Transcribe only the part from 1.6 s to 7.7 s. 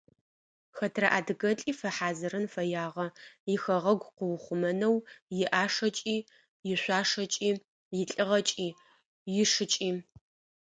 фэхьазырын фэягъэ ихэгъэгу къыухъумэнэу иӀашэкӀи, ишъуашэкӀи,